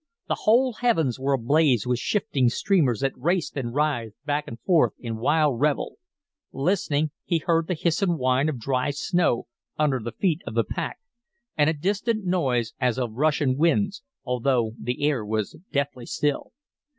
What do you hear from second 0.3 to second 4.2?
whole heavens were ablaze with shifting streamers that raced and writhed